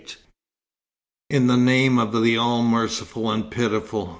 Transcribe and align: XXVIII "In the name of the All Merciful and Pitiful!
XXVIII 0.01 0.21
"In 1.29 1.45
the 1.45 1.57
name 1.57 1.99
of 1.99 2.11
the 2.11 2.35
All 2.35 2.63
Merciful 2.63 3.29
and 3.29 3.51
Pitiful! 3.51 4.09